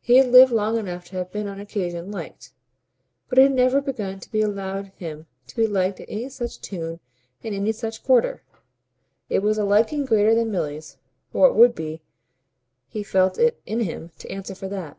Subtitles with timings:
[0.00, 2.52] He had lived long enough to have been on occasion "liked,"
[3.28, 6.62] but it had never begun to be allowed him to be liked to any such
[6.62, 7.00] tune
[7.42, 8.42] in any such quarter.
[9.28, 10.96] It was a liking greater than Milly's
[11.34, 12.00] or it would be:
[12.88, 14.96] he felt it in him to answer for that.